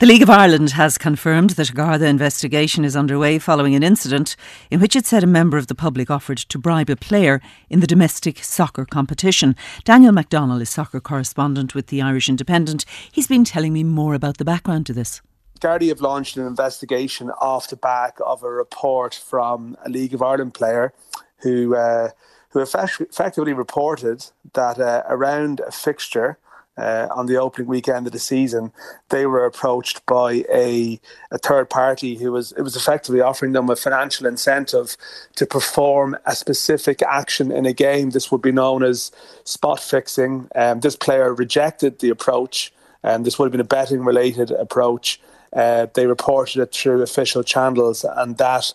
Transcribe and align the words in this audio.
The 0.00 0.06
League 0.06 0.22
of 0.22 0.30
Ireland 0.30 0.70
has 0.70 0.96
confirmed 0.96 1.50
that 1.50 1.68
a 1.68 1.74
Garda 1.74 2.06
investigation 2.06 2.86
is 2.86 2.96
underway 2.96 3.38
following 3.38 3.74
an 3.74 3.82
incident 3.82 4.34
in 4.70 4.80
which 4.80 4.96
it 4.96 5.04
said 5.04 5.22
a 5.22 5.26
member 5.26 5.58
of 5.58 5.66
the 5.66 5.74
public 5.74 6.10
offered 6.10 6.38
to 6.38 6.58
bribe 6.58 6.88
a 6.88 6.96
player 6.96 7.42
in 7.68 7.80
the 7.80 7.86
domestic 7.86 8.42
soccer 8.42 8.86
competition. 8.86 9.54
Daniel 9.84 10.14
McDonnell 10.14 10.62
is 10.62 10.70
soccer 10.70 11.00
correspondent 11.00 11.74
with 11.74 11.88
the 11.88 12.00
Irish 12.00 12.30
Independent. 12.30 12.86
He's 13.12 13.26
been 13.26 13.44
telling 13.44 13.74
me 13.74 13.84
more 13.84 14.14
about 14.14 14.38
the 14.38 14.44
background 14.46 14.86
to 14.86 14.94
this. 14.94 15.20
Gardaí 15.60 15.88
have 15.88 16.00
launched 16.00 16.38
an 16.38 16.46
investigation 16.46 17.30
off 17.32 17.68
the 17.68 17.76
back 17.76 18.16
of 18.24 18.42
a 18.42 18.50
report 18.50 19.14
from 19.14 19.76
a 19.84 19.90
League 19.90 20.14
of 20.14 20.22
Ireland 20.22 20.54
player 20.54 20.94
who 21.42 21.76
uh, 21.76 22.08
who 22.52 22.60
effectively 22.60 23.52
reported 23.52 24.24
that 24.54 24.80
uh, 24.80 25.02
around 25.10 25.60
a 25.60 25.70
fixture 25.70 26.38
uh, 26.80 27.08
on 27.14 27.26
the 27.26 27.36
opening 27.36 27.68
weekend 27.68 28.06
of 28.06 28.12
the 28.12 28.18
season, 28.18 28.72
they 29.10 29.26
were 29.26 29.44
approached 29.44 30.04
by 30.06 30.44
a, 30.52 31.00
a 31.30 31.38
third 31.38 31.68
party 31.68 32.16
who 32.16 32.32
was 32.32 32.52
it 32.52 32.62
was 32.62 32.76
effectively 32.76 33.20
offering 33.20 33.52
them 33.52 33.68
a 33.68 33.76
financial 33.76 34.26
incentive 34.26 34.96
to 35.36 35.46
perform 35.46 36.16
a 36.26 36.34
specific 36.34 37.02
action 37.02 37.52
in 37.52 37.66
a 37.66 37.72
game. 37.72 38.10
This 38.10 38.32
would 38.32 38.42
be 38.42 38.52
known 38.52 38.82
as 38.82 39.12
spot 39.44 39.80
fixing. 39.80 40.48
Um, 40.54 40.80
this 40.80 40.96
player 40.96 41.34
rejected 41.34 41.98
the 41.98 42.10
approach, 42.10 42.72
and 43.02 43.24
this 43.24 43.38
would 43.38 43.46
have 43.46 43.52
been 43.52 43.60
a 43.60 43.64
betting 43.64 44.04
related 44.04 44.50
approach. 44.50 45.20
Uh, 45.52 45.86
they 45.94 46.06
reported 46.06 46.62
it 46.62 46.72
through 46.72 47.02
official 47.02 47.42
channels, 47.42 48.04
and 48.04 48.38
that 48.38 48.72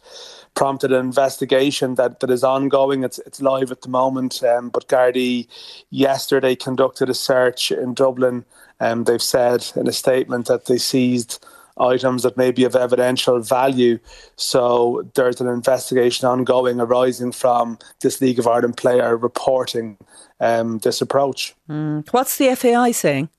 prompted 0.56 0.92
an 0.92 1.00
investigation 1.00 1.96
that, 1.96 2.22
that 2.22 2.30
is 2.30 2.44
ongoing. 2.44 3.04
It's 3.04 3.20
it's 3.20 3.42
live 3.42 3.72
at 3.72 3.82
the 3.82 3.90
moment. 3.90 4.44
Um, 4.44 4.70
but 4.70 4.88
Gardaí 4.88 5.48
yesterday 5.90 6.56
conducted 6.56 7.10
a 7.10 7.14
search 7.14 7.72
in 7.72 7.94
Dublin. 7.94 8.46
Um, 8.80 9.04
they've 9.04 9.22
said 9.22 9.72
in 9.76 9.88
a 9.88 9.94
statement 9.94 10.48
that 10.48 10.66
they 10.66 10.78
seized 10.78 11.46
items 11.78 12.24
that 12.24 12.38
may 12.38 12.52
be 12.52 12.64
of 12.64 12.76
evidential 12.76 13.40
value. 13.40 14.00
So 14.38 15.10
there's 15.16 15.42
an 15.42 15.48
investigation 15.48 16.28
ongoing 16.28 16.80
arising 16.80 17.32
from 17.32 17.78
this 18.02 18.22
League 18.22 18.40
of 18.40 18.48
Ireland 18.48 18.78
player 18.78 19.18
reporting 19.18 19.98
um, 20.40 20.80
this 20.80 21.02
approach. 21.02 21.54
Mm. 21.70 22.08
What's 22.12 22.38
the 22.38 22.56
FAI 22.56 22.92
saying? 22.92 23.30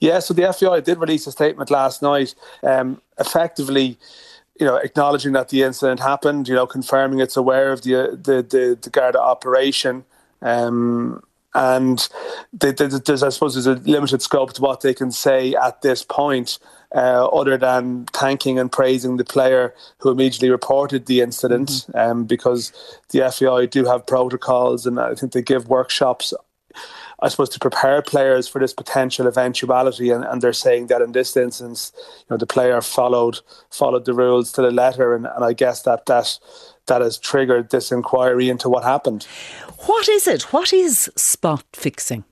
Yeah, 0.00 0.20
so 0.20 0.32
the 0.32 0.52
FAI 0.52 0.80
did 0.80 0.98
release 0.98 1.26
a 1.26 1.32
statement 1.32 1.70
last 1.70 2.02
night, 2.02 2.34
um, 2.62 3.02
effectively 3.18 3.98
you 4.58 4.66
know, 4.66 4.76
acknowledging 4.76 5.32
that 5.32 5.50
the 5.50 5.62
incident 5.62 6.00
happened, 6.00 6.48
you 6.48 6.54
know, 6.54 6.66
confirming 6.66 7.20
it's 7.20 7.36
aware 7.36 7.72
of 7.72 7.82
the 7.82 8.18
the 8.20 8.42
the, 8.42 8.78
the 8.80 8.90
Garda 8.90 9.20
operation, 9.20 10.04
um, 10.42 11.22
and 11.54 12.08
there's 12.52 13.22
I 13.22 13.28
suppose 13.28 13.54
there's 13.54 13.66
a 13.66 13.80
limited 13.88 14.20
scope 14.20 14.54
to 14.54 14.62
what 14.62 14.80
they 14.80 14.94
can 14.94 15.12
say 15.12 15.54
at 15.54 15.82
this 15.82 16.02
point, 16.02 16.58
uh, 16.94 17.26
other 17.28 17.56
than 17.56 18.06
thanking 18.06 18.58
and 18.58 18.70
praising 18.70 19.16
the 19.16 19.24
player 19.24 19.74
who 19.98 20.10
immediately 20.10 20.50
reported 20.50 21.06
the 21.06 21.20
incident, 21.20 21.68
mm-hmm. 21.68 21.98
um, 21.98 22.24
because 22.24 22.72
the 23.10 23.30
FAI 23.30 23.66
do 23.66 23.84
have 23.84 24.06
protocols 24.06 24.86
and 24.86 24.98
I 24.98 25.14
think 25.14 25.32
they 25.32 25.42
give 25.42 25.68
workshops 25.68 26.34
I 27.20 27.28
suppose, 27.28 27.48
to 27.50 27.58
prepare 27.58 28.00
players 28.00 28.46
for 28.46 28.60
this 28.60 28.72
potential 28.72 29.26
eventuality. 29.26 30.10
And, 30.10 30.24
and 30.24 30.40
they're 30.40 30.52
saying 30.52 30.86
that 30.86 31.02
in 31.02 31.12
this 31.12 31.36
instance, 31.36 31.92
you 31.96 32.26
know, 32.30 32.36
the 32.36 32.46
player 32.46 32.80
followed 32.80 33.40
followed 33.70 34.04
the 34.04 34.14
rules 34.14 34.52
to 34.52 34.62
the 34.62 34.70
letter, 34.70 35.14
and, 35.14 35.26
and 35.26 35.44
I 35.44 35.52
guess 35.52 35.82
that 35.82 36.06
that 36.06 36.38
that 36.86 37.00
has 37.00 37.18
triggered 37.18 37.70
this 37.70 37.92
inquiry 37.92 38.48
into 38.48 38.68
what 38.68 38.84
happened. 38.84 39.26
What 39.86 40.08
is 40.08 40.26
it? 40.26 40.52
What 40.52 40.72
is 40.72 41.10
spot 41.16 41.64
fixing? 41.72 42.24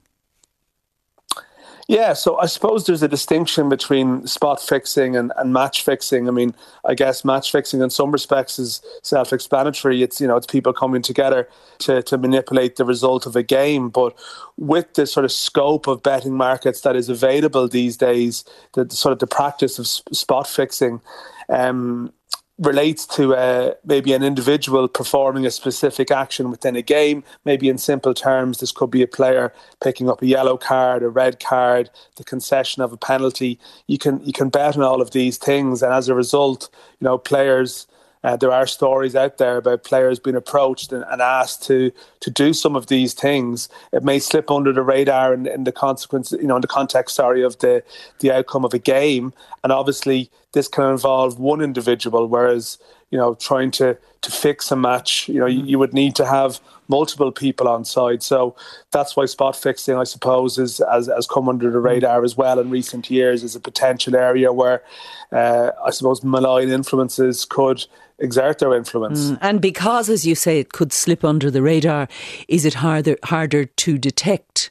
Yeah, 1.88 2.14
so 2.14 2.36
I 2.38 2.46
suppose 2.46 2.84
there's 2.84 3.04
a 3.04 3.08
distinction 3.08 3.68
between 3.68 4.26
spot 4.26 4.60
fixing 4.60 5.14
and, 5.14 5.32
and 5.36 5.52
match 5.52 5.84
fixing. 5.84 6.26
I 6.26 6.32
mean, 6.32 6.52
I 6.84 6.94
guess 6.94 7.24
match 7.24 7.52
fixing 7.52 7.80
in 7.80 7.90
some 7.90 8.10
respects 8.10 8.58
is 8.58 8.80
self 9.02 9.32
explanatory. 9.32 10.02
It's 10.02 10.20
you 10.20 10.26
know, 10.26 10.36
it's 10.36 10.48
people 10.48 10.72
coming 10.72 11.00
together 11.00 11.48
to, 11.80 12.02
to 12.02 12.18
manipulate 12.18 12.74
the 12.74 12.84
result 12.84 13.24
of 13.24 13.36
a 13.36 13.44
game. 13.44 13.90
But 13.90 14.18
with 14.56 14.94
the 14.94 15.06
sort 15.06 15.24
of 15.24 15.30
scope 15.30 15.86
of 15.86 16.02
betting 16.02 16.34
markets 16.34 16.80
that 16.80 16.96
is 16.96 17.08
available 17.08 17.68
these 17.68 17.96
days, 17.96 18.44
the, 18.72 18.84
the 18.84 18.96
sort 18.96 19.12
of 19.12 19.20
the 19.20 19.28
practice 19.28 19.78
of 19.78 19.86
spot 19.86 20.48
fixing, 20.48 21.00
um, 21.48 22.12
relates 22.58 23.06
to 23.06 23.34
uh, 23.34 23.74
maybe 23.84 24.14
an 24.14 24.22
individual 24.22 24.88
performing 24.88 25.44
a 25.44 25.50
specific 25.50 26.10
action 26.10 26.50
within 26.50 26.74
a 26.74 26.82
game. 26.82 27.22
Maybe 27.44 27.68
in 27.68 27.76
simple 27.76 28.14
terms, 28.14 28.58
this 28.58 28.72
could 28.72 28.90
be 28.90 29.02
a 29.02 29.06
player 29.06 29.52
picking 29.82 30.08
up 30.08 30.22
a 30.22 30.26
yellow 30.26 30.56
card, 30.56 31.02
a 31.02 31.08
red 31.08 31.38
card, 31.38 31.90
the 32.16 32.24
concession 32.24 32.82
of 32.82 32.92
a 32.92 32.96
penalty. 32.96 33.58
You 33.86 33.98
can 33.98 34.24
you 34.24 34.32
can 34.32 34.48
bet 34.48 34.76
on 34.76 34.82
all 34.82 35.02
of 35.02 35.10
these 35.10 35.36
things, 35.36 35.82
and 35.82 35.92
as 35.92 36.08
a 36.08 36.14
result, 36.14 36.70
you 37.00 37.04
know 37.04 37.18
players 37.18 37.86
uh, 38.26 38.36
there 38.36 38.50
are 38.50 38.66
stories 38.66 39.14
out 39.14 39.38
there 39.38 39.56
about 39.56 39.84
players 39.84 40.18
being 40.18 40.34
approached 40.34 40.92
and, 40.92 41.04
and, 41.10 41.22
asked 41.22 41.62
to 41.62 41.92
to 42.18 42.28
do 42.28 42.52
some 42.52 42.74
of 42.74 42.88
these 42.88 43.14
things. 43.14 43.68
It 43.92 44.02
may 44.02 44.18
slip 44.18 44.50
under 44.50 44.72
the 44.72 44.82
radar 44.82 45.32
in, 45.32 45.46
in 45.46 45.62
the 45.62 45.70
consequence, 45.70 46.32
you 46.32 46.48
know, 46.48 46.56
in 46.56 46.60
the 46.60 46.66
context, 46.66 47.14
sorry, 47.14 47.44
of 47.44 47.56
the 47.58 47.84
the 48.18 48.32
outcome 48.32 48.64
of 48.64 48.74
a 48.74 48.80
game. 48.80 49.32
And 49.62 49.72
obviously, 49.72 50.28
this 50.56 50.68
can 50.68 50.90
involve 50.90 51.38
one 51.38 51.60
individual, 51.60 52.26
whereas 52.26 52.78
you 53.10 53.18
know, 53.18 53.34
trying 53.34 53.70
to 53.72 53.96
to 54.22 54.32
fix 54.32 54.72
a 54.72 54.76
match, 54.76 55.28
you 55.28 55.38
know, 55.38 55.46
you, 55.46 55.62
you, 55.64 55.78
would 55.78 55.92
need 55.92 56.16
to 56.16 56.26
have 56.26 56.58
multiple 56.88 57.30
people 57.30 57.68
on 57.68 57.84
side. 57.84 58.22
So 58.22 58.56
that's 58.90 59.14
why 59.14 59.26
spot 59.26 59.54
fixing, 59.54 59.96
I 59.96 60.04
suppose, 60.04 60.58
is 60.58 60.80
has, 60.90 61.06
has 61.06 61.26
come 61.26 61.48
under 61.48 61.70
the 61.70 61.78
radar 61.78 62.24
as 62.24 62.36
well 62.36 62.58
in 62.58 62.70
recent 62.70 63.10
years 63.10 63.44
as 63.44 63.54
a 63.54 63.60
potential 63.60 64.16
area 64.16 64.52
where 64.52 64.82
uh, 65.30 65.70
I 65.84 65.90
suppose 65.90 66.24
malign 66.24 66.70
influences 66.70 67.44
could 67.44 67.84
exert 68.18 68.58
their 68.58 68.74
influence. 68.74 69.30
Mm. 69.30 69.38
And 69.42 69.60
because, 69.60 70.08
as 70.08 70.26
you 70.26 70.34
say, 70.34 70.58
it 70.58 70.72
could 70.72 70.92
slip 70.92 71.22
under 71.22 71.50
the 71.50 71.62
radar, 71.62 72.08
is 72.48 72.64
it 72.64 72.74
harder 72.74 73.16
harder 73.24 73.66
to 73.66 73.98
detect? 73.98 74.70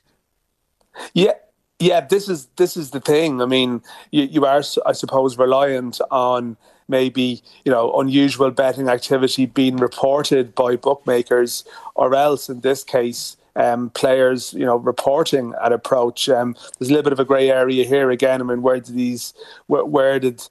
Yeah, 1.14 1.34
yeah. 1.80 2.02
This 2.02 2.30
is 2.30 2.48
this 2.56 2.78
is 2.78 2.92
the 2.92 3.00
thing. 3.00 3.42
I 3.42 3.46
mean, 3.46 3.82
you, 4.12 4.24
you 4.24 4.46
are, 4.46 4.64
I 4.86 4.92
suppose, 4.92 5.38
reliant 5.38 6.00
on 6.12 6.58
maybe 6.88 7.42
you 7.64 7.72
know 7.72 7.94
unusual 8.00 8.52
betting 8.52 8.90
activity 8.90 9.46
being 9.46 9.78
reported 9.78 10.56
by 10.56 10.76
bookmakers, 10.76 11.66
or 11.96 12.16
else 12.16 12.50
in 12.50 12.62
this 12.62 12.84
case. 12.84 13.38
Um, 13.58 13.90
players, 13.92 14.54
you 14.54 14.66
know, 14.66 14.76
reporting 14.76 15.54
at 15.64 15.72
approach. 15.72 16.28
Um, 16.28 16.58
there's 16.78 16.90
a 16.90 16.94
little 16.94 17.04
bit 17.04 17.14
of 17.14 17.22
a 17.22 17.24
grey 17.24 17.50
area 17.50 17.86
here 17.86 18.12
again. 18.12 18.42
I 18.42 18.44
mean, 18.44 18.62
where 18.62 18.82
did 18.82 18.96
these, 18.96 19.34
where, 19.68 19.86
where 19.86 20.20
did 20.20 20.46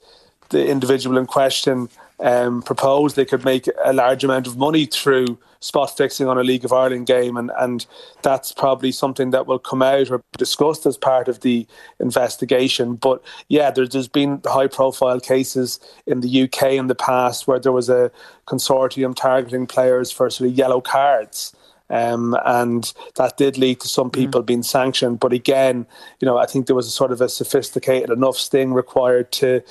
the 0.49 0.67
individual 0.67 1.19
in 1.19 1.27
question 1.27 1.91
um, 2.21 2.63
proposed 2.63 3.17
they 3.17 3.25
could 3.25 3.45
make 3.45 3.69
a 3.85 3.93
large 3.93 4.25
amount 4.25 4.47
of 4.47 4.57
money 4.57 4.87
through 4.87 5.39
spot 5.61 5.97
fixing 5.97 6.29
on 6.29 6.37
a 6.37 6.43
League 6.43 6.65
of 6.65 6.73
Ireland 6.73 7.07
game, 7.07 7.37
and, 7.37 7.51
and 7.59 7.87
that's 8.23 8.53
probably 8.53 8.93
something 8.93 9.31
that 9.31 9.47
will 9.47 9.59
come 9.59 9.83
out 9.83 10.11
or 10.11 10.23
discussed 10.37 10.85
as 10.85 10.97
part 10.97 11.27
of 11.27 11.41
the 11.41 11.67
investigation. 11.99 12.97
But 12.97 13.23
yeah, 13.49 13.71
there, 13.71 13.87
there's 13.87 14.09
been 14.09 14.43
high 14.45 14.67
profile 14.67 15.21
cases 15.21 15.81
in 16.07 16.21
the 16.21 16.43
UK 16.43 16.73
in 16.73 16.89
the 16.89 16.95
past 16.95 17.47
where 17.47 17.59
there 17.59 17.73
was 17.73 17.89
a 17.89 18.13
consortium 18.47 19.17
targeting 19.17 19.67
players 19.67 20.13
for 20.13 20.29
sort 20.29 20.51
of 20.51 20.57
yellow 20.57 20.83
cards. 20.83 21.55
Um, 21.91 22.37
and 22.45 22.93
that 23.17 23.37
did 23.37 23.59
lead 23.59 23.81
to 23.81 23.89
some 23.89 24.09
mm. 24.09 24.15
people 24.15 24.43
mm. 24.43 24.47
being 24.47 24.63
sanctioned. 24.63 25.21
But 25.21 25.33
again, 25.33 25.87
you 26.21 26.27
know, 26.27 26.39
I 26.39 26.47
think 26.47 26.67
there 26.67 26.77
was 26.77 26.87
a 26.87 26.91
sort 26.91 27.13
of 27.13 27.21
a 27.21 27.29
sophisticated 27.29 28.11
enough 28.11 28.37
sting 28.37 28.73
required 28.73 29.31
to, 29.33 29.63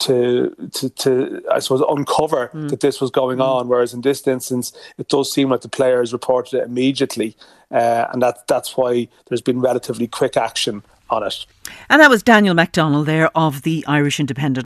to, 0.00 0.54
to, 0.72 0.90
to 0.90 1.42
I 1.50 1.58
suppose, 1.60 1.82
uncover 1.88 2.50
mm. 2.52 2.68
that 2.68 2.80
this 2.80 3.00
was 3.00 3.10
going 3.10 3.38
mm. 3.38 3.44
on. 3.44 3.68
Whereas 3.68 3.94
in 3.94 4.02
this 4.02 4.26
instance, 4.26 4.72
it 4.98 5.08
does 5.08 5.32
seem 5.32 5.50
like 5.50 5.62
the 5.62 5.68
players 5.68 6.12
reported 6.12 6.58
it 6.58 6.66
immediately, 6.66 7.36
uh, 7.70 8.06
and 8.12 8.22
that 8.22 8.46
that's 8.46 8.76
why 8.76 9.08
there's 9.28 9.40
been 9.40 9.60
relatively 9.60 10.06
quick 10.06 10.36
action 10.36 10.82
on 11.12 11.22
it. 11.22 11.46
And 11.88 12.00
that 12.00 12.10
was 12.10 12.22
Daniel 12.22 12.54
McDonnell 12.54 13.04
there 13.04 13.30
of 13.36 13.62
the 13.62 13.84
Irish 13.86 14.18
Independent. 14.18 14.58